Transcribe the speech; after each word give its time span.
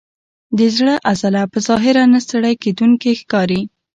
د 0.57 0.59
زړه 0.77 0.93
عضله 1.09 1.41
په 1.51 1.59
ظاهره 1.67 2.03
نه 2.13 2.19
ستړی 2.25 2.53
کېدونکې 2.63 3.11
ښکاري. 3.21 3.61